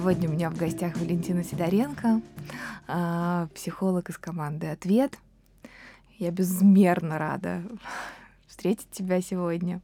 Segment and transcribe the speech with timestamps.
[0.00, 2.22] Сегодня у меня в гостях Валентина Сидоренко,
[2.88, 5.18] а, психолог из команды «Ответ».
[6.16, 7.62] Я безмерно рада
[8.46, 9.82] встретить тебя сегодня.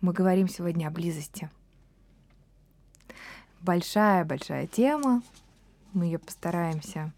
[0.00, 1.50] Мы говорим сегодня о близости.
[3.60, 5.22] Большая-большая тема.
[5.94, 7.12] Мы ее постараемся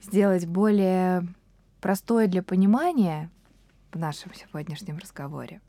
[0.00, 1.26] сделать более
[1.80, 3.28] простой для понимания
[3.90, 5.60] в нашем сегодняшнем разговоре.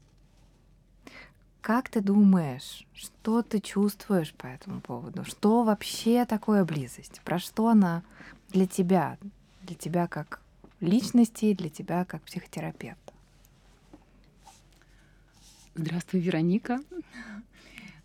[1.61, 5.23] Как ты думаешь, что ты чувствуешь по этому поводу?
[5.23, 7.21] Что вообще такое близость?
[7.23, 8.01] Про что она
[8.49, 9.19] для тебя?
[9.61, 10.41] Для тебя как
[10.79, 13.13] личности, для тебя как психотерапевта?
[15.75, 16.81] Здравствуй, Вероника.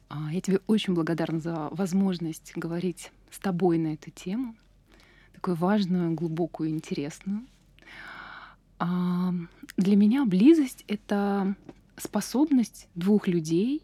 [0.09, 4.55] А, я тебе очень благодарна за возможность говорить с тобой на эту тему,
[5.33, 7.45] такую важную, глубокую, интересную.
[8.79, 9.33] А,
[9.77, 11.57] для меня близость— это
[11.97, 13.83] способность двух людей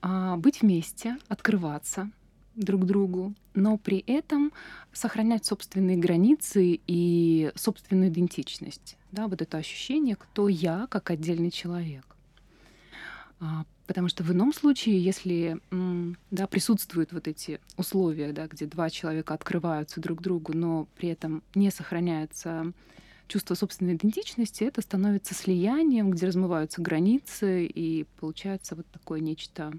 [0.00, 2.10] а, быть вместе, открываться
[2.54, 4.52] друг другу, но при этом
[4.92, 8.96] сохранять собственные границы и собственную идентичность.
[9.10, 12.04] Да, вот это ощущение, кто я как отдельный человек.
[13.40, 15.60] А, потому что в ином случае, если
[16.30, 21.42] да, присутствуют вот эти условия, да, где два человека открываются друг другу, но при этом
[21.54, 22.72] не сохраняется
[23.28, 29.72] чувство собственной идентичности, это становится слиянием, где размываются границы, и получается вот такое нечто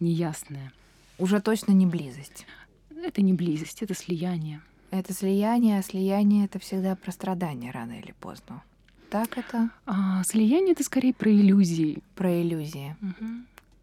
[0.00, 0.72] неясное.
[1.18, 2.46] Уже точно не близость.
[2.90, 4.60] Это не близость, это слияние.
[4.90, 8.62] Это слияние, а слияние— это всегда про страдания рано или поздно.
[9.10, 9.70] Так это?
[9.86, 12.02] А, слияние— это скорее про иллюзии.
[12.14, 13.26] Про иллюзии, угу.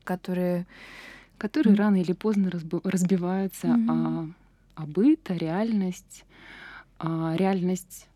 [0.04, 0.66] которые...
[1.38, 2.52] Которые рано или поздно
[2.84, 3.92] разбиваются угу.
[3.92, 4.30] о,
[4.76, 6.26] о быт, о реальность,
[6.98, 8.08] о реальность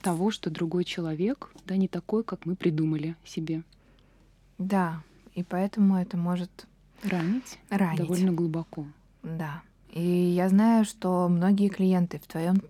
[0.00, 3.62] того, что другой человек, да, не такой, как мы придумали себе.
[4.58, 5.02] Да,
[5.34, 6.66] и поэтому это может
[7.02, 7.98] ранить, ранить.
[7.98, 8.86] довольно глубоко.
[9.22, 9.62] Да.
[9.90, 12.60] И я знаю, что многие клиенты в твоем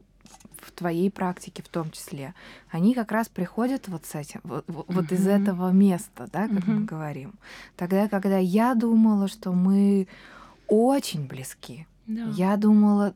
[0.61, 2.34] в твоей практике в том числе,
[2.71, 5.15] они как раз приходят вот с этим, вот, вот uh-huh.
[5.15, 6.75] из этого места, да, как uh-huh.
[6.75, 7.34] мы говорим.
[7.77, 10.09] Тогда, когда я думала, что мы
[10.67, 12.25] очень близки, да.
[12.37, 13.15] я думала,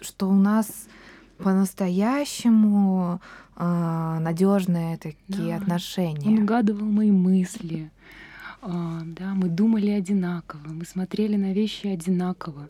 [0.00, 0.88] что у нас
[1.38, 3.20] по-настоящему
[3.56, 5.62] э, надежные такие да.
[5.62, 6.28] отношения.
[6.28, 7.90] Он угадывал мои мысли.
[8.62, 12.68] Э, да, мы думали одинаково, мы смотрели на вещи одинаково.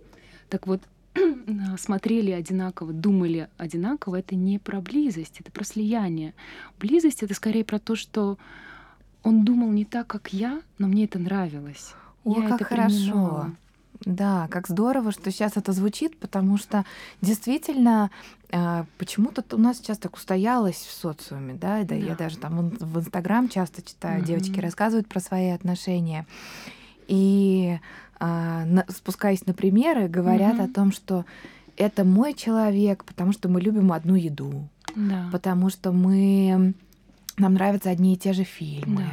[0.49, 0.82] Так вот,
[1.78, 6.34] смотрели одинаково, думали одинаково, это не про близость, это про слияние.
[6.78, 8.38] Близость это скорее про то, что
[9.22, 11.94] он думал не так, как я, но мне это нравилось.
[12.25, 12.94] О, я как это хорошо.
[12.94, 13.53] Принимала.
[14.05, 16.84] Да, как здорово, что сейчас это звучит, потому что
[17.21, 18.11] действительно
[18.51, 21.95] э, почему-то у нас сейчас так устоялось в социуме, да, да, да.
[21.95, 24.27] я даже там в Инстаграм часто читаю, mm-hmm.
[24.27, 26.27] девочки рассказывают про свои отношения.
[27.09, 27.79] И
[28.19, 30.71] на, спускаясь на примеры, говорят mm-hmm.
[30.71, 31.25] о том, что
[31.77, 35.29] это мой человек, потому что мы любим одну еду, да.
[35.33, 36.75] потому что мы
[37.39, 39.05] нам нравятся одни и те же фильмы.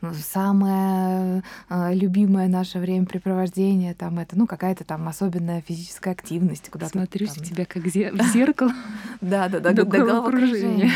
[0.00, 0.08] Да.
[0.08, 6.68] Ну, самое э, любимое наше времяпрепровождение там это, ну, какая-то там особенная физическая активность.
[6.70, 7.44] Куда Смотрюсь там...
[7.44, 8.72] в тебя как в зеркало.
[9.20, 10.90] Да, да, да, до головокружения.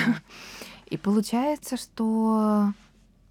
[0.86, 2.72] И получается, что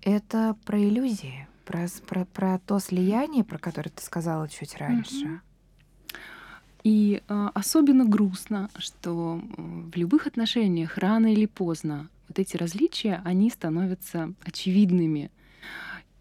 [0.01, 5.41] это про иллюзии, про, про, про то слияние, про которое ты сказала чуть раньше.
[6.83, 13.49] И э, особенно грустно, что в любых отношениях рано или поздно вот эти различия, они
[13.49, 15.29] становятся очевидными.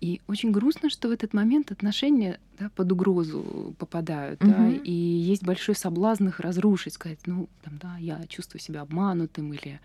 [0.00, 4.50] И очень грустно, что в этот момент отношения да, под угрозу попадают, угу.
[4.50, 9.54] да, и есть большой соблазн их разрушить, сказать, ну, там, да, я чувствую себя обманутым,
[9.54, 9.80] или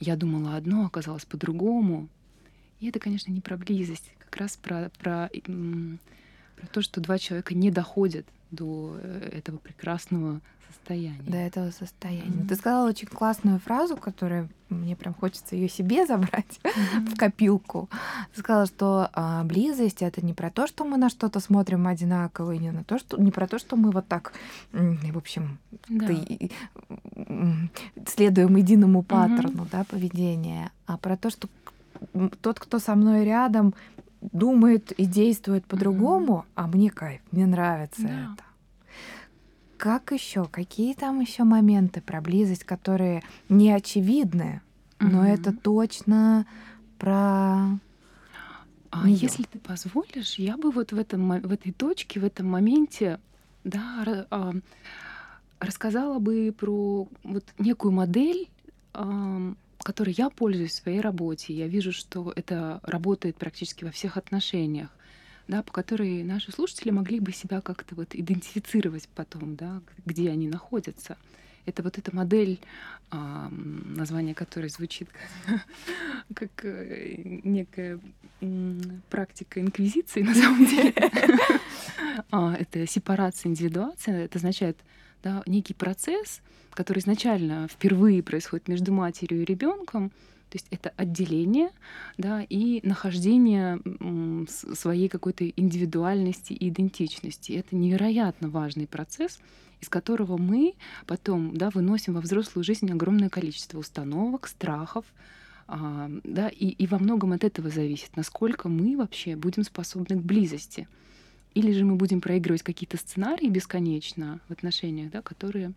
[0.00, 2.08] я думала одно, оказалось по-другому.
[2.78, 5.30] И это, конечно, не про близость, как раз про, про,
[6.56, 11.22] про то, что два человека не доходят до э, этого прекрасного состояния.
[11.26, 12.22] До этого состояния.
[12.22, 12.48] Mm-hmm.
[12.48, 17.14] Ты сказала очень классную фразу, которая мне прям хочется ее себе забрать mm-hmm.
[17.14, 17.88] в копилку.
[18.34, 22.52] Ты сказала, что а, близость это не про то, что мы на что-то смотрим одинаково,
[22.52, 24.32] и не на то, что не про то, что мы вот так,
[24.72, 25.58] в общем,
[25.88, 26.06] да.
[26.06, 26.50] ты,
[28.06, 29.70] следуем единому паттерну, mm-hmm.
[29.70, 31.48] да, поведения, а про то, что
[32.40, 33.74] тот, кто со мной рядом,
[34.32, 36.52] думает и действует по-другому, mm-hmm.
[36.54, 38.34] а мне кайф, мне нравится да.
[38.34, 38.44] это
[39.82, 40.44] как еще?
[40.44, 44.60] Какие там еще моменты про близость, которые не очевидны,
[45.00, 45.34] но mm-hmm.
[45.34, 46.46] это точно
[46.98, 47.80] про
[48.92, 49.16] а неё.
[49.16, 53.18] если ты позволишь, я бы вот в этом в этой точке, в этом моменте,
[53.64, 54.52] да, а,
[55.58, 58.50] рассказала бы про вот некую модель,
[59.82, 61.54] которой я пользуюсь в своей работе.
[61.54, 64.88] Я вижу, что это работает практически во всех отношениях.
[65.48, 70.48] да, по которой наши слушатели могли бы себя как-то вот идентифицировать потом, да, где они
[70.48, 71.16] находятся.
[71.66, 72.58] Это вот эта модель,
[73.10, 75.08] название которой звучит
[75.44, 75.66] как,
[76.34, 77.14] как э,
[77.44, 78.00] некая
[79.10, 80.94] практика инквизиции на самом деле.
[82.30, 84.24] А, это сепарация, индивидуация.
[84.26, 84.76] Это означает
[85.22, 86.40] да, некий процесс,
[86.72, 90.10] который изначально впервые происходит между матерью и ребенком,
[90.52, 91.70] то есть это отделение
[92.18, 93.80] да, и нахождение
[94.46, 97.52] своей какой-то индивидуальности и идентичности.
[97.52, 99.40] Это невероятно важный процесс,
[99.80, 100.74] из которого мы
[101.06, 105.06] потом да, выносим во взрослую жизнь огромное количество установок, страхов,
[105.66, 110.22] а, да, и, и во многом от этого зависит, насколько мы вообще будем способны к
[110.22, 110.86] близости.
[111.54, 115.74] Или же мы будем проигрывать какие-то сценарии бесконечно в отношениях, да, которые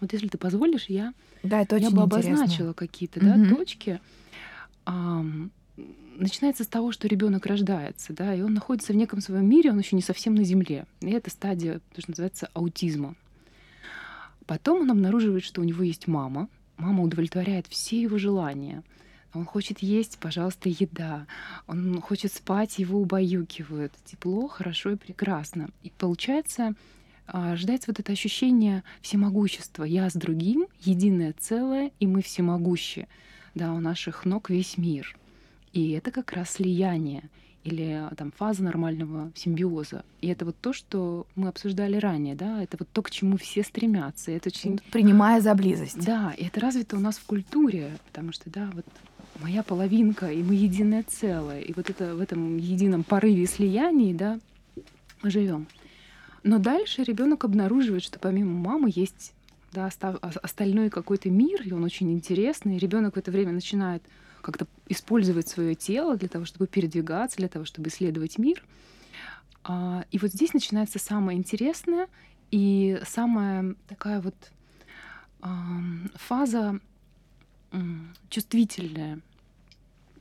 [0.00, 1.12] вот если ты позволишь, я,
[1.42, 3.56] да, это я бы обозначила какие-то да, угу.
[3.56, 4.00] точки.
[4.86, 5.24] А,
[6.16, 9.78] начинается с того, что ребенок рождается, да, и он находится в неком своем мире, он
[9.78, 10.86] еще не совсем на земле.
[11.00, 13.14] И это стадия, то, что называется, аутизма.
[14.46, 16.48] Потом он обнаруживает, что у него есть мама.
[16.76, 18.82] Мама удовлетворяет все его желания.
[19.34, 21.26] Он хочет есть, пожалуйста, еда.
[21.66, 23.92] Он хочет спать, его убаюкивают.
[24.04, 25.68] Тепло, хорошо и прекрасно.
[25.82, 26.74] И получается,
[27.26, 29.84] а, рождается вот это ощущение всемогущества.
[29.84, 33.06] Я с другим, единое целое, и мы всемогущие.
[33.54, 35.16] Да, у наших ног весь мир.
[35.72, 37.28] И это как раз слияние
[37.64, 40.04] или там фаза нормального симбиоза.
[40.22, 43.62] И это вот то, что мы обсуждали ранее, да, это вот то, к чему все
[43.62, 44.30] стремятся.
[44.30, 44.80] Это очень...
[44.90, 46.02] Принимая за близость.
[46.04, 48.86] Да, и это развито у нас в культуре, потому что, да, вот
[49.40, 51.60] моя половинка, и мы единое целое.
[51.60, 54.40] И вот это в этом едином порыве слияния, да,
[55.22, 55.66] мы живем.
[56.42, 59.32] Но дальше ребенок обнаруживает, что помимо мамы есть
[59.72, 59.90] да,
[60.20, 62.78] остальной какой-то мир, и он очень интересный.
[62.78, 64.02] Ребенок в это время начинает
[64.40, 68.64] как-то использовать свое тело для того, чтобы передвигаться, для того, чтобы исследовать мир.
[69.64, 72.08] А, и вот здесь начинается самое интересное
[72.50, 74.34] и самая такая вот
[76.14, 76.80] фаза
[78.28, 79.20] чувствительная,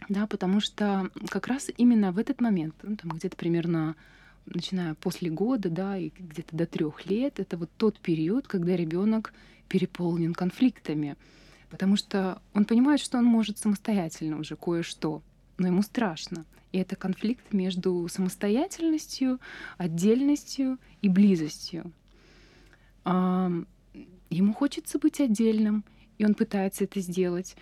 [0.09, 3.95] да, потому что как раз именно в этот момент, ну, там где-то примерно
[4.45, 9.33] начиная после года, да, и где-то до трех лет, это вот тот период, когда ребенок
[9.67, 11.17] переполнен конфликтами,
[11.69, 15.21] потому что он понимает, что он может самостоятельно уже кое-что,
[15.57, 16.45] но ему страшно.
[16.71, 19.39] И это конфликт между самостоятельностью,
[19.77, 21.91] отдельностью и близостью.
[23.05, 25.83] Ему хочется быть отдельным,
[26.17, 27.55] и он пытается это сделать.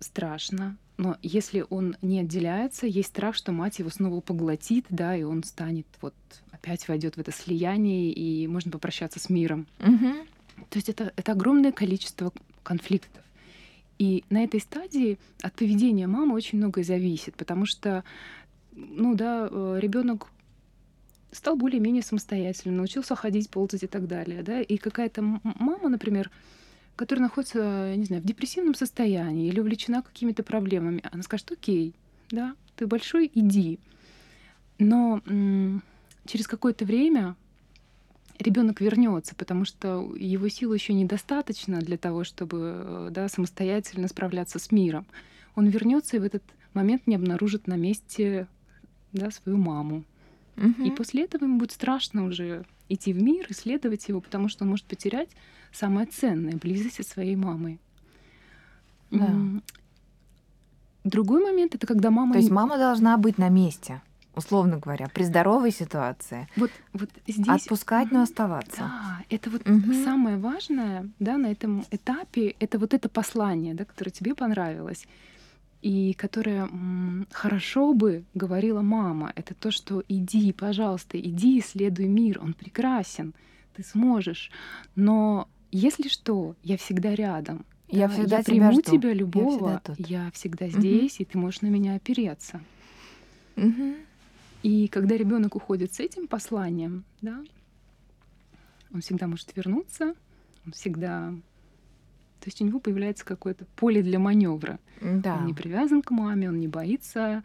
[0.00, 5.22] Страшно, но если он не отделяется, есть страх, что мать его снова поглотит, да, и
[5.22, 6.12] он станет вот
[6.50, 9.66] опять войдет в это слияние, и можно попрощаться с миром.
[9.78, 10.12] Угу.
[10.68, 13.22] То есть это, это огромное количество конфликтов.
[13.98, 18.04] И на этой стадии от поведения мамы очень многое зависит, потому что,
[18.72, 20.26] ну да, э, ребенок
[21.32, 26.30] стал более-менее самостоятельным, научился ходить, ползать и так далее, да, и какая-то мама, например,
[27.00, 31.94] которая находится, не знаю, в депрессивном состоянии или увлечена какими-то проблемами, она скажет, окей,
[32.30, 33.78] да, ты большой, иди.
[34.78, 35.22] Но
[36.26, 37.36] через какое-то время
[38.38, 44.70] ребенок вернется, потому что его сил еще недостаточно для того, чтобы да, самостоятельно справляться с
[44.70, 45.06] миром.
[45.54, 46.42] Он вернется и в этот
[46.74, 48.46] момент не обнаружит на месте
[49.14, 50.04] да, свою маму.
[50.58, 50.84] Угу.
[50.84, 54.70] И после этого ему будет страшно уже идти в мир, исследовать его, потому что он
[54.70, 55.30] может потерять
[55.72, 57.80] самое ценное— близость со своей мамой.
[59.10, 59.32] Да.
[61.04, 62.34] Другой момент— это когда мама...
[62.34, 64.02] То есть мама должна быть на месте,
[64.34, 66.46] условно говоря, при здоровой ситуации.
[66.56, 67.48] Вот, вот здесь...
[67.48, 68.80] Отпускать, но оставаться.
[68.80, 69.94] Да, это вот угу.
[70.04, 75.06] самое важное да, на этом этапе, это вот это послание, да, которое тебе понравилось
[75.82, 76.68] и которое
[77.30, 83.34] хорошо бы говорила мама, это то, что иди, пожалуйста, иди, исследуй мир, он прекрасен,
[83.74, 84.50] ты сможешь.
[84.94, 87.64] Но если что, я всегда рядом.
[87.88, 88.82] Я да, всегда я приму жду.
[88.82, 91.22] тебя любого, я всегда, я всегда здесь, угу.
[91.22, 92.60] и ты можешь на меня опереться.
[93.56, 93.94] Угу.
[94.62, 97.42] И когда ребенок уходит с этим посланием, да,
[98.92, 100.14] он всегда может вернуться,
[100.66, 101.34] он всегда
[102.40, 104.78] то есть у него появляется какое-то поле для маневра.
[105.00, 105.36] Да.
[105.36, 107.42] Он не привязан к маме, он не боится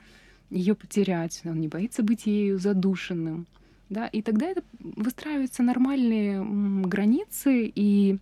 [0.49, 3.45] ее потерять, он не боится быть ею задушенным.
[3.89, 4.07] Да?
[4.07, 6.43] И тогда это выстраиваются нормальные
[6.87, 8.17] границы и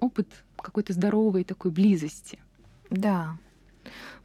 [0.00, 0.28] опыт
[0.66, 2.38] какой-то здоровой такой близости.
[2.90, 3.36] Да.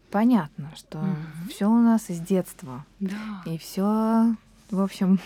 [0.09, 1.49] Понятно, что mm-hmm.
[1.49, 2.85] все у нас из детства.
[2.99, 3.43] Да.
[3.45, 4.35] И все,
[4.69, 5.19] в общем,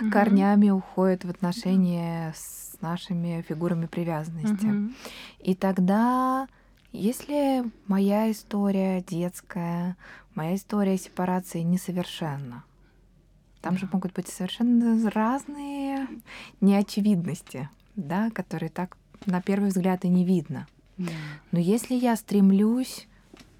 [0.00, 0.10] mm-hmm.
[0.10, 4.66] корнями уходит в отношения с нашими фигурами привязанности.
[4.66, 4.92] Угу.
[5.40, 6.48] И тогда,
[6.92, 9.96] если моя история детская,
[10.34, 12.64] моя история сепарации несовершенна,
[13.60, 13.80] Там да.
[13.80, 16.08] же могут быть совершенно разные
[16.60, 18.96] неочевидности, да, которые так
[19.26, 20.66] на первый взгляд и не видно.
[20.96, 21.12] Да.
[21.52, 23.06] Но если я стремлюсь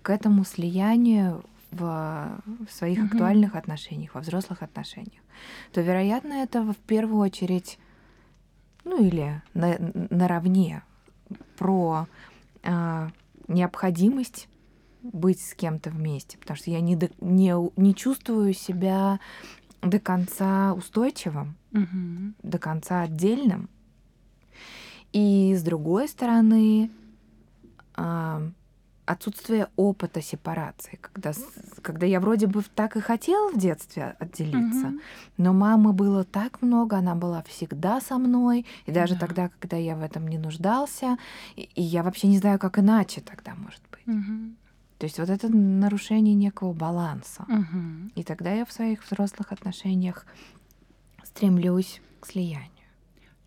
[0.03, 3.07] к этому слиянию в, в своих угу.
[3.07, 5.23] актуальных отношениях, во взрослых отношениях,
[5.73, 7.79] то, вероятно, это в первую очередь,
[8.85, 9.77] ну или на,
[10.11, 10.83] наравне
[11.57, 12.07] про
[12.63, 13.09] э,
[13.49, 14.49] необходимость
[15.03, 19.21] быть с кем-то вместе, потому что я не, до, не, не чувствую себя
[19.83, 22.35] до конца устойчивым, угу.
[22.43, 23.69] до конца отдельным.
[25.13, 26.91] И с другой стороны,
[27.97, 28.51] э,
[29.11, 31.33] отсутствие опыта сепарации, когда,
[31.83, 35.01] когда я вроде бы так и хотела в детстве отделиться, угу.
[35.37, 39.21] но мамы было так много, она была всегда со мной, и даже да.
[39.21, 41.19] тогда, когда я в этом не нуждался,
[41.57, 44.07] и, и я вообще не знаю, как иначе тогда может быть.
[44.07, 44.55] Угу.
[44.99, 47.45] То есть вот это нарушение некого баланса.
[47.49, 48.13] Угу.
[48.15, 50.25] И тогда я в своих взрослых отношениях
[51.25, 52.80] стремлюсь к слиянию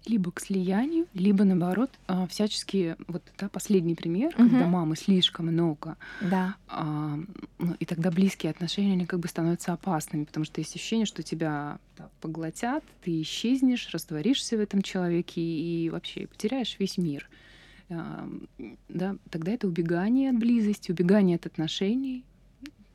[0.05, 4.49] либо к слиянию, либо наоборот а, всячески вот да, последний пример, угу.
[4.49, 6.55] когда мамы слишком много, да.
[6.67, 7.17] а,
[7.59, 11.23] ну, и тогда близкие отношения они как бы становятся опасными, потому что есть ощущение, что
[11.23, 17.29] тебя да, поглотят, ты исчезнешь, растворишься в этом человеке и вообще потеряешь весь мир.
[17.89, 18.29] А,
[18.89, 22.25] да, тогда это убегание от близости, убегание от отношений.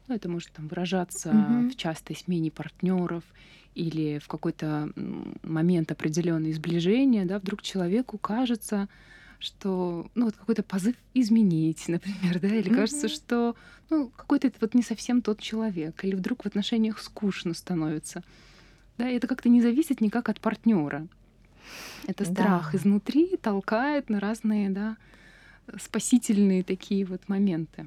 [0.09, 1.69] Ну, это может там выражаться угу.
[1.69, 3.23] в частой смене партнеров
[3.75, 4.91] или в какой-то
[5.43, 8.89] момент определенный сближения, да, вдруг человеку кажется,
[9.39, 12.75] что ну вот какой-то позыв изменить, например, да, или mm-hmm.
[12.75, 13.55] кажется, что
[13.91, 18.25] ну какой-то вот не совсем тот человек, или вдруг в отношениях скучно становится,
[18.97, 21.07] да, и это как-то не зависит никак от партнера.
[22.07, 22.79] Это страх да.
[22.79, 24.97] изнутри толкает на разные, да,
[25.81, 27.87] спасительные такие вот моменты.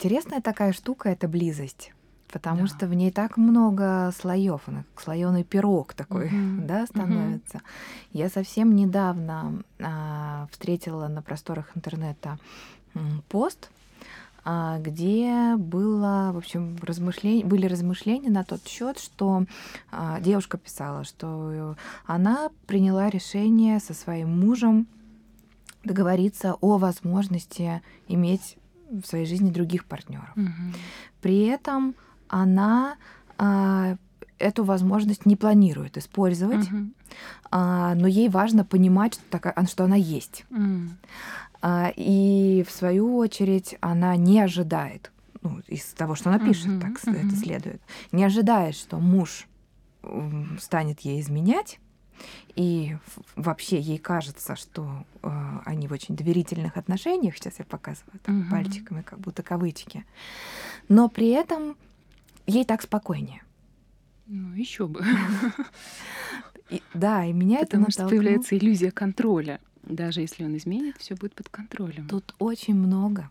[0.00, 1.92] Интересная такая штука это близость
[2.32, 2.66] потому да.
[2.68, 6.62] что в ней так много слоев, она как слоеный пирог такой, угу.
[6.66, 7.56] да, становится.
[7.58, 7.64] Угу.
[8.12, 12.38] Я совсем недавно а, встретила на просторах интернета
[13.28, 13.70] пост,
[14.44, 19.44] а, где было, в общем, размышления, были размышления на тот счет, что
[19.90, 21.76] а, девушка писала, что
[22.06, 24.86] она приняла решение со своим мужем
[25.84, 28.56] договориться о возможности иметь
[28.90, 30.30] в своей жизни других партнеров.
[30.36, 30.78] Угу.
[31.22, 31.94] При этом
[32.28, 32.96] она
[33.38, 33.96] а,
[34.40, 36.90] эту возможность не планирует использовать, uh-huh.
[37.50, 40.44] а, но ей важно понимать, что, такая, что она есть.
[40.50, 40.88] Uh-huh.
[41.62, 46.80] А, и в свою очередь она не ожидает, ну, из того, что она пишет, uh-huh.
[46.80, 47.26] так uh-huh.
[47.26, 47.82] это следует,
[48.12, 49.46] не ожидает, что муж
[50.58, 51.78] станет ей изменять.
[52.56, 52.96] И
[53.36, 55.28] вообще ей кажется, что э,
[55.64, 57.36] они в очень доверительных отношениях.
[57.36, 58.50] Сейчас я показываю там, uh-huh.
[58.50, 60.04] пальчиками, как будто кавычки.
[60.88, 61.76] Но при этом
[62.46, 63.42] ей так спокойнее.
[64.26, 65.04] Ну, еще бы.
[66.70, 69.60] И, да, и меня Потому это что появляется иллюзия контроля.
[69.82, 72.06] Даже если он изменит, все будет под контролем.
[72.06, 73.28] Тут очень много.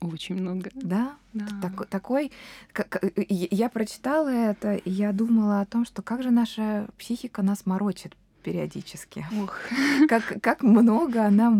[0.00, 0.70] Очень много.
[0.74, 1.16] Да?
[1.32, 1.46] да.
[1.62, 2.30] Так, такой,
[2.72, 7.64] как, я прочитала это, и я думала о том, что как же наша психика нас
[7.64, 8.14] морочит
[8.44, 9.26] периодически.
[9.42, 9.58] Ох.
[10.08, 11.52] Как, как много она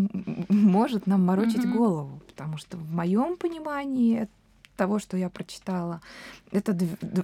[0.49, 1.79] может нам морочить угу.
[1.79, 2.21] голову.
[2.29, 4.29] Потому что в моем понимании
[4.76, 6.00] того, что я прочитала,
[6.50, 6.76] это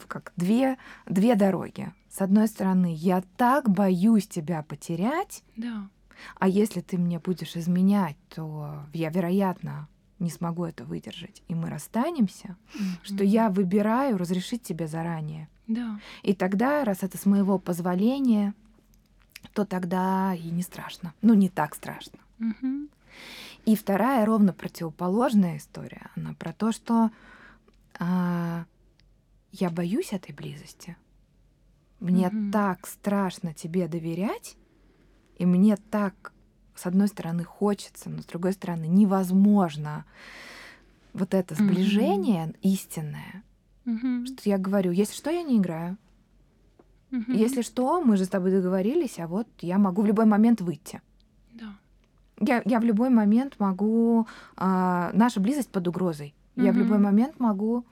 [0.08, 1.92] как две, две дороги.
[2.08, 5.88] С одной стороны, я так боюсь тебя потерять, да.
[6.38, 9.88] а если ты мне будешь изменять, то я, вероятно,
[10.20, 13.04] не смогу это выдержать, и мы расстанемся, mm-hmm.
[13.04, 15.48] что я выбираю разрешить тебе заранее.
[15.66, 16.00] Да.
[16.22, 18.54] И тогда, раз это с моего позволения,
[19.52, 21.12] то тогда и не страшно.
[21.22, 22.18] Ну, не так страшно.
[23.66, 27.10] И вторая, ровно противоположная история, она про то, что
[27.98, 28.64] а,
[29.52, 30.96] я боюсь этой близости.
[31.98, 32.50] Мне mm-hmm.
[32.50, 34.56] так страшно тебе доверять,
[35.36, 36.32] и мне так,
[36.74, 40.06] с одной стороны, хочется, но с другой стороны, невозможно
[41.12, 42.58] вот это сближение mm-hmm.
[42.62, 43.42] истинное,
[43.84, 44.26] mm-hmm.
[44.26, 45.98] что я говорю, если что, я не играю.
[47.10, 47.36] Mm-hmm.
[47.36, 51.00] Если что, мы же с тобой договорились, а вот я могу в любой момент выйти.
[51.52, 51.74] Да.
[52.38, 54.26] Я, я в любой момент могу...
[54.56, 56.34] А, наша близость под угрозой.
[56.54, 56.64] Mm-hmm.
[56.64, 57.84] Я в любой момент могу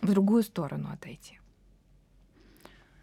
[0.00, 1.38] в другую сторону отойти.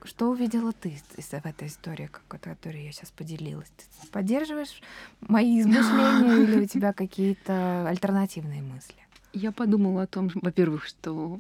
[0.03, 3.69] Что увидела ты в этой истории, которой я сейчас поделилась?
[4.01, 4.81] Ты поддерживаешь
[5.21, 8.95] мои измышления или у тебя какие-то альтернативные мысли?
[9.33, 11.39] Я подумала о том, во-первых, что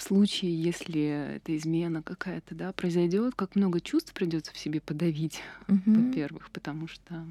[0.00, 5.42] в случае, если эта измена какая-то да, произойдет, как много чувств придется в себе подавить,
[5.68, 5.82] угу.
[5.84, 7.26] во-первых, потому что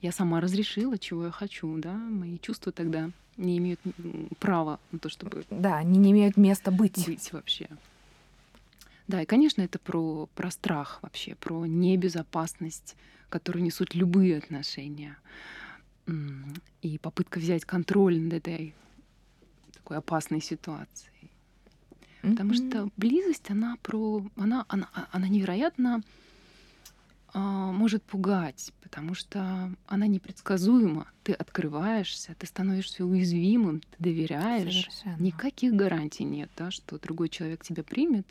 [0.00, 3.78] я сама разрешила, чего я хочу, да, мои чувства тогда не имеют
[4.38, 5.44] права на то, чтобы...
[5.50, 7.06] Да, они не имеют места быть.
[7.06, 7.68] Быть вообще.
[9.06, 12.96] Да, и, конечно, это про, про страх вообще, про небезопасность,
[13.28, 15.18] которую несут любые отношения.
[16.80, 18.74] И попытка взять контроль над этой
[19.74, 21.07] такой опасной ситуацией.
[22.22, 22.30] Mm-hmm.
[22.30, 26.02] Потому что близость, она про, она, она, она невероятно
[27.34, 31.08] а, может пугать, потому что она непредсказуема.
[31.22, 34.88] Ты открываешься, ты становишься уязвимым, ты доверяешь.
[34.90, 35.22] Совершенно.
[35.22, 38.26] Никаких гарантий нет, да, что другой человек тебя примет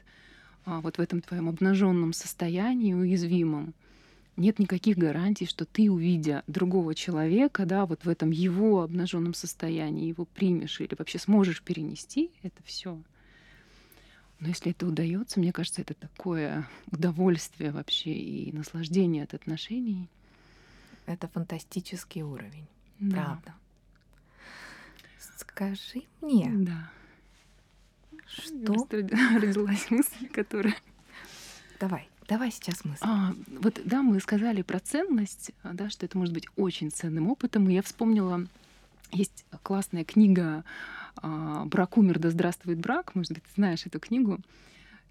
[0.66, 3.74] а, вот в этом твоем обнаженном состоянии, уязвимом.
[4.36, 10.08] Нет никаких гарантий, что ты, увидя другого человека, да, вот в этом его обнаженном состоянии,
[10.08, 13.00] его примешь или вообще сможешь перенести это все.
[14.40, 20.10] Но если это удается, мне кажется, это такое удовольствие вообще и наслаждение от отношений.
[21.08, 22.68] Это фантастический уровень.
[23.00, 23.16] Да.
[23.16, 23.54] Правда.
[25.38, 26.52] Скажи мне.
[26.52, 26.92] Да.
[28.28, 28.74] Что?
[28.92, 30.76] Родилась мысль, которая...
[31.80, 33.02] Давай, давай сейчас мысль.
[33.02, 37.70] А, вот, да, мы сказали про ценность, да, что это может быть очень ценным опытом.
[37.70, 38.46] И я вспомнила,
[39.12, 40.64] есть классная книга
[41.16, 43.16] а, «Брак умер, да здравствует брак».
[43.16, 44.40] Может быть, ты знаешь эту книгу.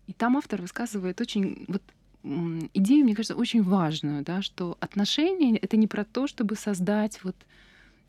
[0.06, 1.82] И там автор высказывает очень вот
[2.22, 7.36] идею, мне кажется, очень важную, да, что отношения— это не про то, чтобы создать вот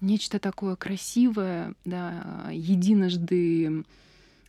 [0.02, 3.84] нечто такое красивое, да, единожды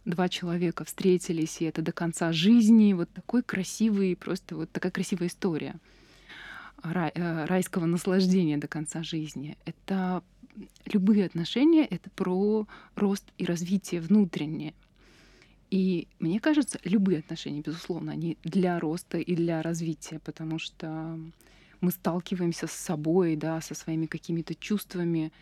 [0.06, 5.28] два человека встретились, и это до конца жизни, вот такой красивый, просто вот такая красивая
[5.28, 5.74] история
[6.82, 9.56] рай, э, райского наслаждения до конца жизни.
[9.64, 10.22] Это
[10.86, 14.74] любые отношения— это про рост и развитие внутреннее.
[15.70, 21.18] И мне кажется, любые отношения, безусловно, они для роста и для развития, потому что
[21.80, 25.32] мы сталкиваемся с собой, да, со своими какими-то чувствами,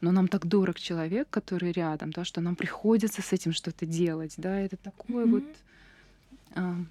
[0.00, 4.34] но нам так дорог человек, который рядом, да, что нам приходится с этим что-то делать,
[4.36, 5.30] да, это такое mm-hmm.
[6.54, 6.84] вот.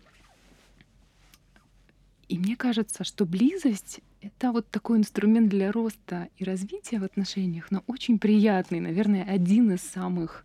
[2.27, 7.69] И мне кажется, что близость это вот такой инструмент для роста и развития в отношениях,
[7.69, 10.43] но очень приятный, наверное, один из самых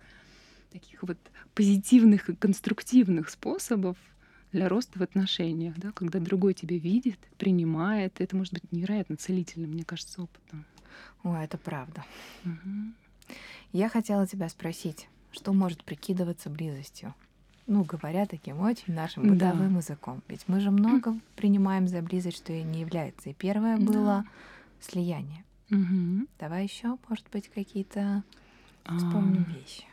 [0.71, 1.19] таких вот
[1.55, 3.97] позитивных и конструктивных способов
[4.53, 8.21] для роста в отношениях, да, когда другой тебя видит, принимает.
[8.21, 10.66] Это может быть невероятно целительным, мне кажется, опытом.
[11.23, 12.05] О, это правда.
[12.45, 13.35] Угу.
[13.73, 17.14] Я хотела тебя спросить, что может прикидываться близостью?
[17.70, 19.78] Ну, говоря таким очень нашим бытовым да.
[19.78, 20.22] языком.
[20.26, 23.30] Ведь мы же много принимаем за близость, что и не является.
[23.30, 23.85] И первое да.
[23.85, 24.24] было
[24.80, 25.44] слияние.
[25.70, 26.26] Угу.
[26.40, 28.24] Давай еще, может быть, какие-то
[28.83, 29.85] вспомним а, вещи.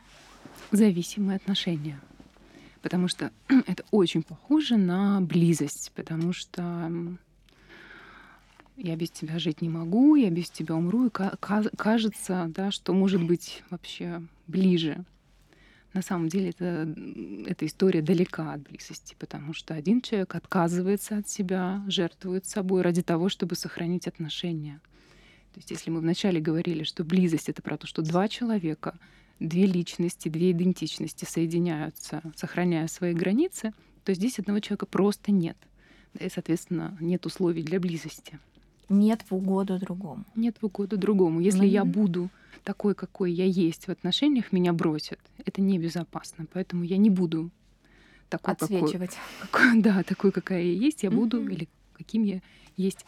[0.72, 2.00] Зависимые отношения.
[2.82, 3.30] Потому что
[3.68, 6.90] это очень похоже на близость, потому что
[8.76, 13.24] я без тебя жить не могу, я без тебя умру, и кажется, да, что может
[13.24, 15.04] быть вообще ближе.
[15.98, 16.94] На самом деле это,
[17.46, 23.02] эта история далека от близости, потому что один человек отказывается от себя, жертвует собой ради
[23.02, 24.80] того, чтобы сохранить отношения.
[25.52, 28.96] То есть если мы вначале говорили, что близость— это про то, что два человека,
[29.40, 33.72] две личности, две идентичности соединяются, сохраняя свои границы,
[34.04, 35.56] то здесь одного человека просто нет.
[36.20, 38.38] И, соответственно, нет условий для близости.
[38.88, 40.24] Нет в угоду другому.
[40.34, 41.40] Нет в угоду другому.
[41.40, 41.68] Если mm-hmm.
[41.68, 42.30] я буду
[42.64, 45.20] такой, какой я есть в отношениях, меня бросят.
[45.44, 46.46] Это небезопасно.
[46.52, 47.50] Поэтому я не буду
[48.28, 49.16] такой, Отсвечивать.
[49.40, 51.52] Какой, какой, да, такой, какая я есть, я буду, mm-hmm.
[51.52, 52.40] или каким я
[52.76, 53.04] есть,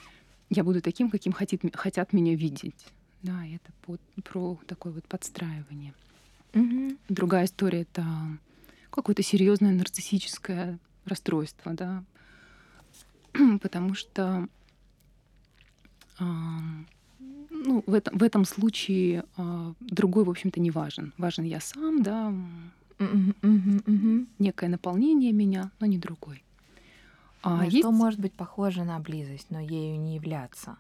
[0.51, 2.87] я буду таким, каким хотит, хотят меня видеть.
[3.23, 5.95] Да, это под, про такое вот подстраивание.
[6.53, 6.99] Mm-hmm.
[7.09, 8.05] Другая история это
[8.91, 12.05] какое-то серьезное нарциссическое расстройство, да,
[13.63, 14.49] потому что
[16.21, 21.13] ну, в, этом, в этом случае э, другой, в общем-то, не важен.
[21.19, 22.33] Важен я сам, да,
[24.39, 26.45] некое наполнение меня, но не другой.
[27.43, 27.79] А есть...
[27.79, 30.77] Что может быть похоже на близость, но ею не являться?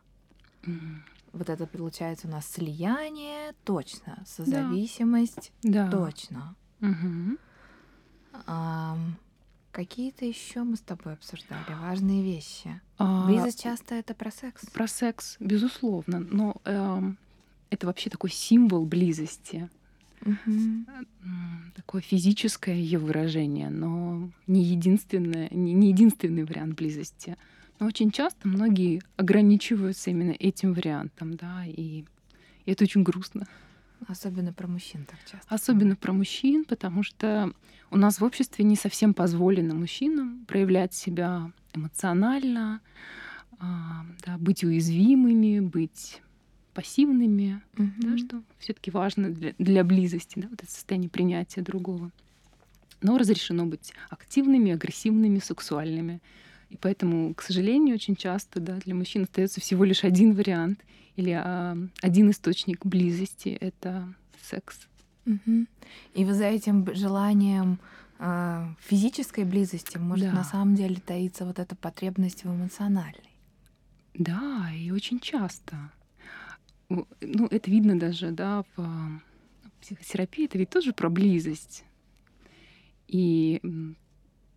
[0.63, 0.99] Mm.
[1.33, 5.89] Вот это получается у нас слияние, точно, созависимость, да.
[5.89, 6.57] точно.
[6.81, 7.37] Угу.
[8.47, 8.99] А,
[9.73, 12.81] Какие-то еще мы с тобой обсуждали важные вещи.
[12.99, 14.67] А, Близость часто это про секс.
[14.67, 17.03] Про секс, безусловно, но э,
[17.71, 19.71] это вообще такой символ близости.
[20.23, 20.87] Угу.
[21.77, 27.37] Такое физическое ее выражение, но не единственное, не, не единственный вариант близости.
[27.79, 32.05] Но очень часто многие ограничиваются именно этим вариантом, да, и,
[32.67, 33.47] и это очень грустно.
[34.09, 35.55] Особенно про мужчин так часто.
[35.55, 37.53] Особенно про мужчин, потому что
[37.91, 42.81] у нас в обществе не совсем позволено мужчинам проявлять себя эмоционально,
[43.59, 46.23] а, да, быть уязвимыми, быть
[46.73, 47.91] пассивными, угу.
[47.99, 52.11] да, что все-таки важно для, для близости, да, вот это состояние принятия другого.
[53.03, 56.21] но разрешено быть активными, агрессивными, сексуальными.
[56.71, 60.81] И поэтому, к сожалению, очень часто да, для мужчин остается всего лишь один вариант
[61.17, 64.89] или а, один источник близости— это секс.
[65.27, 65.67] Угу.
[66.15, 67.79] И вы за этим желанием
[68.19, 70.33] э, физической близости может Да.
[70.33, 73.31] на самом деле таится вот эта потребность в эмоциональной.
[74.15, 75.91] Да, и очень часто.
[76.89, 79.21] Ну, это видно даже, да, в а,
[79.81, 80.47] психотерапии.
[80.47, 81.85] Это ведь тоже про близость.
[83.09, 83.61] И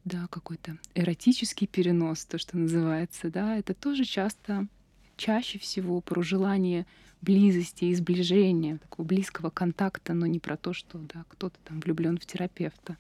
[0.06, 4.68] да, какой-то эротический перенос, то, что называется, да, это тоже часто,
[5.16, 6.86] чаще всего про желание
[7.22, 12.18] близости и сближения, такого близкого контакта, но не про то, что да, кто-то там влюблен
[12.18, 12.98] в терапевта.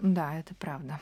[0.00, 1.00] Да, это правда.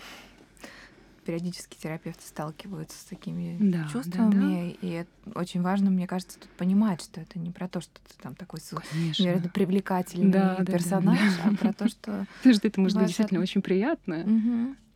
[1.29, 7.03] Периодически терапевты сталкиваются с такими Да, да, чувствами, и очень важно, мне кажется, тут понимать,
[7.03, 8.61] что это не про то, что ты там такой
[8.91, 9.23] Конечно.
[9.23, 11.51] невероятно привлекательный Да, да, да, персонаж, да.
[11.51, 14.25] а про то, что Потому что это может быть действительно очень приятно.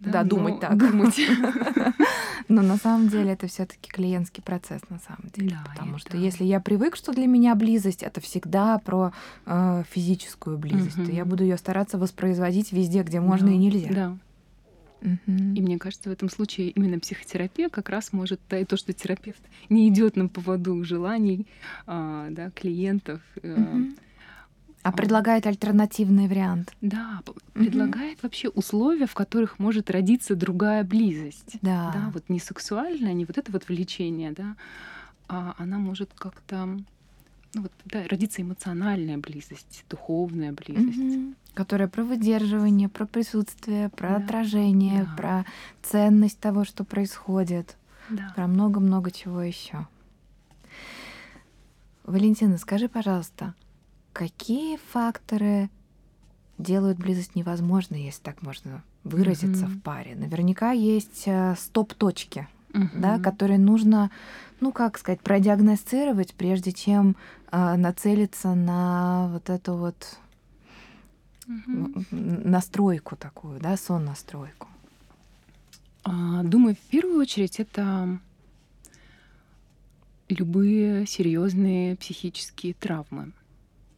[0.00, 0.78] Да, да, думать так.
[0.78, 1.20] думать.
[2.48, 5.50] Но на самом деле это все-таки клиентский процесс, на самом деле.
[5.50, 9.12] Да, потому что если я привык, что для меня близость это всегда про
[9.44, 13.88] э, физическую близость, то я буду ее стараться воспроизводить везде, где можно Да, и нельзя.
[13.92, 14.16] Да.
[15.02, 15.54] Мгм.
[15.54, 18.92] И мне кажется, в этом случае именно психотерапия как раз может, да, и то, что
[18.92, 21.46] терапевт не идет на поводу желаний
[21.86, 23.96] а, да, клиентов, Мгм.
[24.84, 26.74] А предлагает альтернативный вариант.
[26.80, 31.56] да, предлагает вообще условия, в которых может родиться другая близость.
[31.62, 31.92] Да.
[31.92, 34.56] Да, вот не сексуальная, не вот это вот влечение, да,
[35.28, 36.66] а она может как-то,
[37.54, 40.98] ну вот, да, родиться эмоциональная близость, духовная близость.
[40.98, 41.36] Мгм.
[41.54, 44.16] Которая про выдерживание, про присутствие, про Да.
[44.16, 45.16] отражение, Да.
[45.16, 45.44] про
[45.82, 47.76] ценность того, что происходит,
[48.08, 48.32] Да.
[48.34, 49.86] про много-много чего еще.
[52.04, 53.54] Валентина, скажи, пожалуйста,
[54.12, 55.70] какие факторы
[56.58, 59.78] делают близость невозможной, если так можно выразиться Мгм.
[59.78, 60.14] в паре?
[60.16, 63.22] Наверняка есть э, стоп-точки, да, Мгм.
[63.22, 64.10] которые нужно,
[64.60, 67.16] ну как сказать, продиагностировать, прежде чем
[67.50, 70.16] э, нацелиться на вот эту вот
[71.48, 74.68] М, настройку такую, да, сон настройку.
[76.04, 78.18] А, Думаю, в первую очередь это
[80.28, 83.32] любые серьезные психические травмы.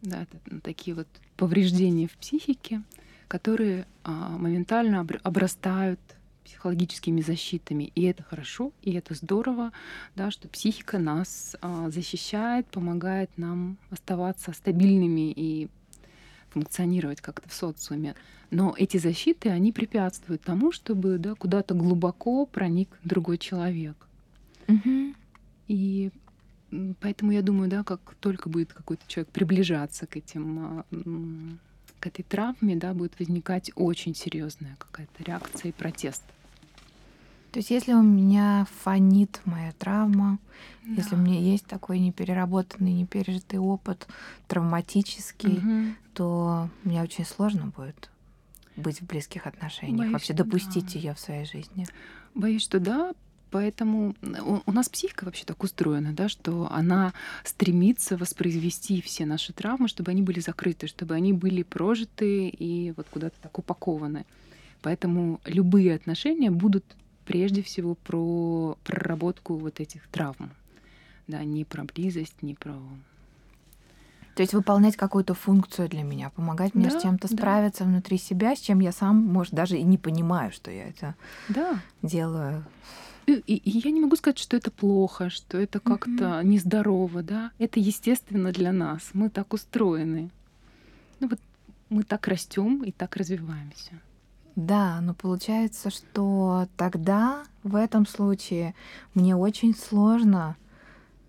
[0.03, 2.83] Да, м, такие вот повреждения в психике,
[3.29, 6.01] которые а, моментально обр- обрастают
[6.45, 7.91] психологическими защитами.
[7.95, 9.73] И это хорошо, и это здорово,
[10.15, 15.69] да, что психика нас а, защищает, помогает нам оставаться стабильными и
[16.55, 18.15] функционировать как-то в социуме.
[18.51, 23.97] Но эти защиты, они препятствуют тому, чтобы да, куда-то глубоко проник другой человек.
[25.69, 26.11] И
[26.71, 30.85] м, поэтому я думаю, да, как только будет какой-то человек приближаться к этим а,
[32.01, 36.23] к этой травме, да, будет возникать очень серьезная какая-то реакция и протест.
[37.55, 40.41] То есть если у меня фонит моя травма,
[40.97, 41.23] если Да.
[41.23, 44.09] у меня есть такой непереработанный, непережитый опыт,
[44.49, 45.97] травматический, Мгм.
[46.15, 48.11] то мне очень сложно будет
[48.75, 50.99] быть в близких отношениях, Боюсь, вообще допустить да.
[50.99, 51.87] ее в своей жизни.
[52.35, 53.13] Боюсь, что да,
[53.53, 57.13] поэтому у, у нас психика вообще так устроена, да, что она
[57.45, 63.07] стремится воспроизвести все наши травмы, чтобы они были закрыты, чтобы они были прожиты и вот
[63.13, 64.27] куда-то так упакованы.
[64.83, 66.85] Поэтому любые отношения будут
[67.25, 70.51] прежде всего про проработку вот этих травм.
[71.27, 72.75] Да, не про близость, не про...
[74.35, 77.37] То есть выполнять какую-то функцию для меня, помогать мне Да, с чем-то да.
[77.37, 81.15] справиться внутри себя, с чем я сам, может, даже и не понимаю, что я это
[81.49, 81.81] Да.
[82.03, 82.65] делаю.
[83.27, 87.53] И, и- и я не могу сказать, что это плохо, что это как-то нездорово, да.
[87.59, 89.11] Это естественно для нас.
[89.15, 90.31] Мы так устроены.
[91.21, 91.39] Ну вот
[91.89, 93.93] мы так растем и так развиваемся.
[94.57, 98.75] Да, но получается, что тогда в этом случае
[99.15, 100.57] мне очень сложно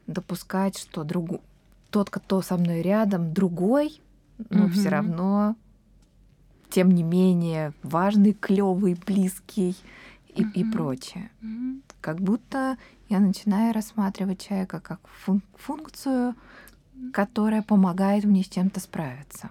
[0.08, 1.42] допускать, что другу...
[1.90, 4.00] тот, кто со мной рядом, другой,
[4.50, 4.92] но все Мгм.
[4.92, 5.56] равно,
[6.70, 9.76] тем не менее, важный, клевый, близкий
[10.28, 10.72] и, и Мгм.
[10.72, 11.32] прочее.
[11.42, 11.82] Мгм.
[12.02, 12.78] Как будто
[13.10, 16.36] я начинаю рассматривать человека как фун- функцию,
[17.12, 19.50] которая помогает мне с чем-то справиться.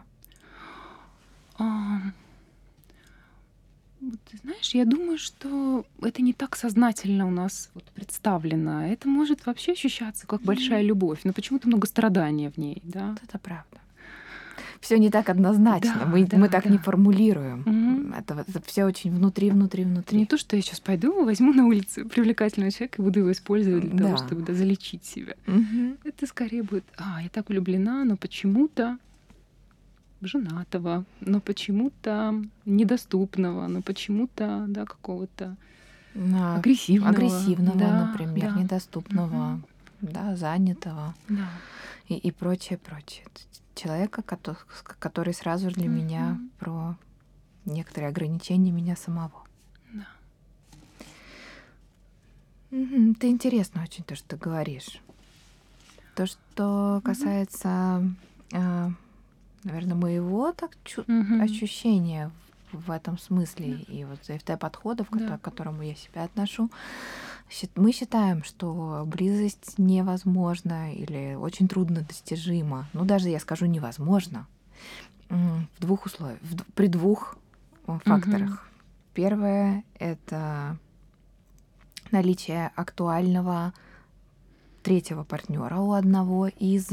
[4.30, 8.86] Ты знаешь, я думаю, что это не так сознательно у нас вот представлено.
[8.86, 13.10] Это может вообще ощущаться как большая любовь, но почему-то много страдания в ней, да.
[13.10, 13.78] Вот это правда.
[14.80, 15.94] Все не так однозначно.
[16.00, 17.62] Да, мы, да, мы так не формулируем.
[17.64, 18.12] Мгм.
[18.12, 20.18] Это, все очень внутри, внутри, Это внутри.
[20.18, 23.88] не то, что я сейчас пойду, возьму на улице привлекательного человека и буду его использовать
[23.88, 24.26] для того, Да.
[24.26, 25.34] чтобы да, залечить себя.
[25.46, 25.96] Мгм.
[26.04, 28.98] Это скорее будет, а, я так влюблена, но почему-то
[30.26, 32.34] женатого, но почему-то
[32.64, 35.56] недоступного, но почему-то, да, какого-то
[36.14, 37.10] На- агрессивного.
[37.14, 38.60] агрессивного, Да, например, да.
[38.60, 39.64] недоступного, Мгм.
[40.00, 41.48] да, занятого Да.
[42.08, 43.24] и, и прочее, прочее.
[43.74, 44.22] Человека,
[44.98, 46.50] который сразу для меня Мгм.
[46.58, 46.96] про
[47.64, 49.42] некоторые ограничения меня самого.
[49.92, 50.06] Да.
[52.70, 55.00] Это интересно очень то, что ты говоришь.
[56.14, 58.08] То, что касается,
[59.64, 61.40] наверное, моего так чу- Мгм.
[61.40, 62.30] ощущения
[62.72, 65.38] в этом смысле и вот ЗФТ подходов, к Да.
[65.38, 66.70] к которому я себя отношу,
[67.76, 72.86] мы считаем, что близость невозможна или очень трудно достижима.
[72.92, 74.46] Ну, даже я скажу невозможно.
[75.28, 77.36] В двух условиях, в при двух
[77.86, 78.68] э, факторах.
[79.14, 80.76] Первое это
[82.10, 83.72] наличие актуального
[84.82, 86.90] третьего партнера у одного из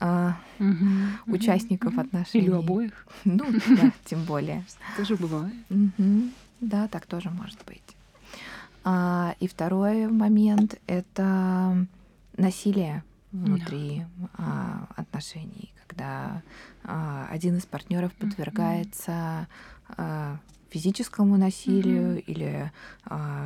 [0.00, 0.36] а.
[0.58, 1.18] Мгм.
[1.26, 2.00] участников Мгм.
[2.00, 2.46] отношений.
[2.46, 3.06] Или обоих.
[3.24, 3.44] Ну,
[3.76, 4.64] да, тем более.
[4.96, 5.54] Тоже бывает.
[6.60, 7.82] Да, так тоже может быть.
[8.84, 11.86] А, и второй момент это
[12.36, 14.04] насилие внутри
[14.36, 16.42] а, отношений, когда
[16.84, 19.46] а, один из партнеров подвергается
[19.96, 20.38] а,
[20.70, 22.18] физическому насилию Мгм.
[22.26, 22.72] или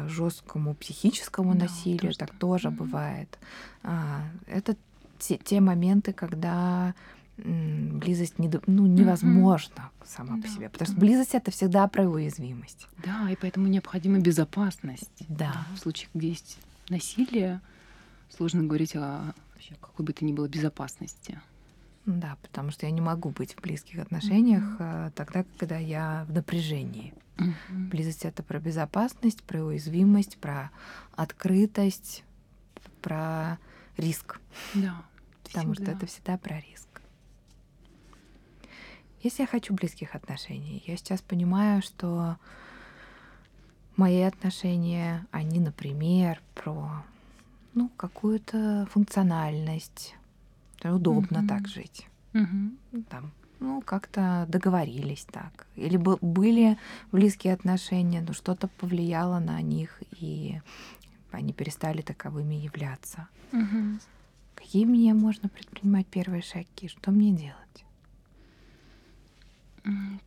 [0.09, 2.39] жесткому психическому Да, насилию, тоже так так.
[2.39, 2.77] тоже Мгм.
[2.79, 3.39] бывает.
[3.83, 4.77] А, это
[5.19, 6.95] те, те моменты, когда
[7.37, 12.87] близость недо- ну, невозможна сама по Да, себе, потому что близость это всегда про уязвимость.
[13.05, 15.11] Да, и поэтому необходима безопасность.
[15.29, 15.67] Да.
[15.75, 17.61] В случае, где есть насилие,
[18.31, 21.41] сложно говорить о вообще какой бы то ни было безопасности.
[22.07, 26.33] Да, потому что я не могу быть в близких отношениях э, тогда, когда я в
[26.33, 27.15] напряжении.
[27.39, 27.89] Мгм.
[27.89, 30.71] Близость это про безопасность, про уязвимость, про
[31.17, 32.23] открытость,
[33.03, 33.59] про
[33.97, 34.41] риск,
[34.75, 35.03] Да.
[35.45, 35.93] потому что всегда.
[35.99, 37.01] это всегда про риск.
[39.23, 42.37] Если я хочу близких отношений, я сейчас понимаю, что
[43.97, 47.05] мои отношения, они, например, про
[47.73, 50.15] ну, какую-то функциональность.
[50.85, 51.49] Удобно Мгм.
[51.49, 52.07] так жить.
[52.35, 55.67] Ну, там, ну, как-то договорились так.
[55.75, 56.77] Или бы- были
[57.11, 60.61] близкие отношения, но что-то повлияло на них, и
[61.37, 63.29] они перестали таковыми являться.
[63.53, 64.01] Мгм.
[64.55, 66.89] Какие мне можно предпринимать первые шаги?
[66.89, 67.85] Что мне делать?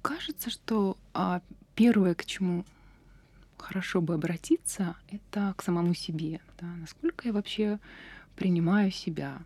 [0.01, 1.41] Кажется, что а,
[1.75, 2.63] первое, к чему
[3.57, 6.39] хорошо бы обратиться, это к самому себе.
[6.59, 6.67] Да?
[6.67, 7.79] Насколько я вообще
[8.35, 9.39] принимаю себя,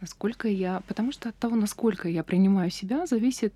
[0.00, 0.80] насколько я...
[0.88, 3.54] Потому что от того, насколько я принимаю себя, зависит,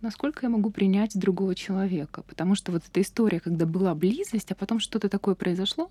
[0.00, 2.22] насколько я могу принять другого человека.
[2.22, 5.90] Потому что вот эта история, когда была близость, а потом что-то такое произошло,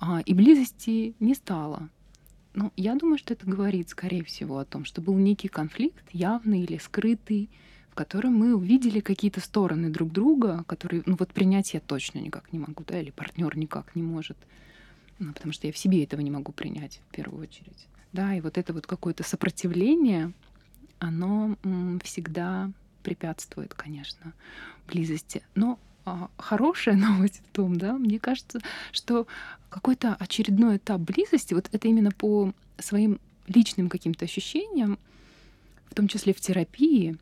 [0.00, 1.90] а, и близости не стало.
[2.54, 6.62] Ну, я думаю, что это говорит, скорее всего, о том, что был некий конфликт, явный
[6.62, 7.48] или скрытый,
[7.90, 12.52] в котором мы увидели какие-то стороны друг друга, которые, ну вот принять я точно никак
[12.52, 14.36] не могу, да, или партнер никак не может,
[15.18, 17.86] ну, потому что я в себе этого не могу принять в первую очередь.
[18.12, 20.32] Да, и вот это вот какое-то сопротивление,
[20.98, 24.32] оно м, всегда препятствует, конечно,
[24.88, 25.42] близости.
[25.54, 25.78] Но
[26.38, 28.60] хорошая новость в том, да, мне кажется,
[28.92, 29.26] что
[29.68, 34.98] какой-то очередной этап близости, вот это именно по своим личным каким-то ощущениям,
[35.90, 37.16] в том числе в терапии,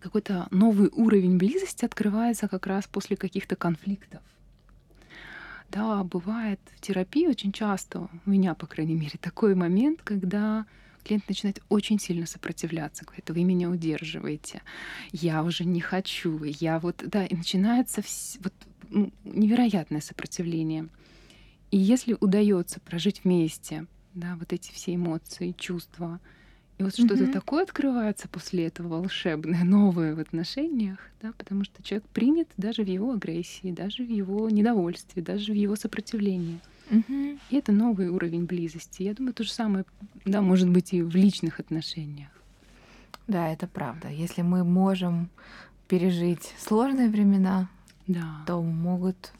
[0.00, 4.20] какой-то новый уровень близости открывается как раз после каких-то конфликтов.
[5.70, 10.64] Да, бывает в терапии очень часто, у меня, по крайней мере, такой момент, когда
[11.08, 14.62] клиент начинает очень сильно сопротивляться, говорит, вы меня удерживаете,
[15.12, 18.52] я уже не хочу, я вот, да, и начинается вс- вот,
[18.90, 20.88] ну, невероятное сопротивление.
[21.70, 26.20] И если удается прожить вместе, да, вот эти все эмоции, чувства,
[26.78, 27.32] и вот что-то Мгм.
[27.32, 32.88] такое открывается после этого волшебное, новое в отношениях, да, потому что человек принят даже в
[32.88, 36.60] его агрессии, даже в его недовольстве, даже в его сопротивлении.
[36.90, 37.27] Мгм.
[37.50, 39.02] И это новый уровень близости.
[39.02, 39.84] Я думаю, то же самое,
[40.24, 42.28] да, может быть и в личных отношениях.
[43.26, 44.08] Да, это правда.
[44.08, 45.28] Если мы можем
[45.86, 47.68] пережить сложные времена,
[48.06, 48.42] Да.
[48.46, 49.32] то могут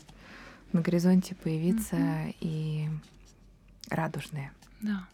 [0.73, 1.97] на горизонте появиться
[2.41, 2.89] и
[3.91, 4.53] радужные.
[4.81, 5.07] Да.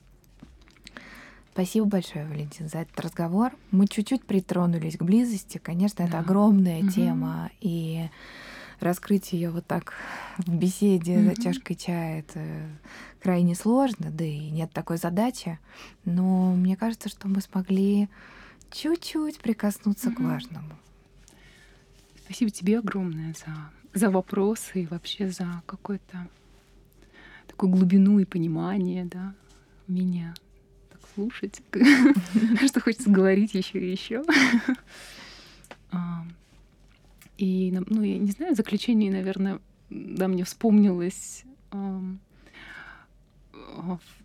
[1.52, 3.52] Спасибо большое, Валентин, за этот разговор.
[3.70, 5.58] Мы чуть-чуть притронулись к близости.
[5.58, 6.18] Конечно, это Да.
[6.20, 6.88] огромная Мгм.
[6.90, 8.08] тема, и
[8.84, 9.94] раскрыть ее вот так
[10.38, 11.42] в беседе за Мгм.
[11.42, 12.68] чашкой чая это
[13.20, 15.58] крайне сложно, да и нет такой задачи.
[16.04, 18.08] Но мне кажется, что мы смогли
[18.70, 20.30] чуть-чуть прикоснуться к Мгм.
[20.30, 20.78] важному.
[22.24, 23.54] Спасибо тебе огромное за,
[23.92, 26.28] за вопросы и вообще за какую-то
[27.46, 29.34] такую глубину и понимание, да,
[29.88, 30.34] умение
[30.90, 31.60] так слушать,
[32.66, 34.22] что хочется говорить еще и еще.
[37.38, 41.44] И, ну, я не знаю, в заключении, наверное, да, мне вспомнилась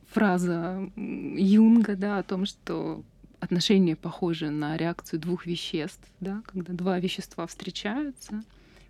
[0.08, 3.04] фраза Юнга, да, о том, что
[3.40, 8.44] отношения похожи на реакцию двух веществ, да, когда два вещества встречаются,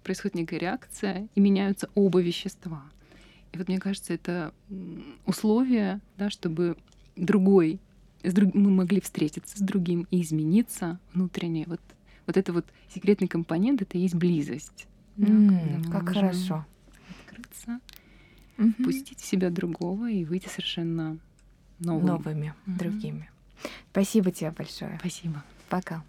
[0.03, 2.84] происходит некая реакция, и меняются оба вещества.
[3.51, 4.53] И вот мне кажется, это
[5.25, 6.77] условие, да, чтобы
[7.15, 7.79] другой,
[8.23, 11.65] с друг, мы могли встретиться с другим и измениться внутренне.
[11.67, 11.82] Вот,
[12.29, 14.85] вот это вот секретный компонент, это и есть близость.
[15.17, 16.63] Mm, да, как хорошо.
[17.25, 17.79] Открыться,
[18.57, 18.73] mm-hmm.
[18.73, 21.17] впустить в себя другого и выйти совершенно
[21.79, 22.05] новым.
[22.05, 22.77] новыми, mm-hmm.
[22.77, 23.31] другими.
[23.89, 24.97] Спасибо тебе большое.
[24.99, 25.43] Спасибо.
[25.69, 26.03] Пока.